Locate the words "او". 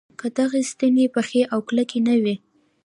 1.53-1.59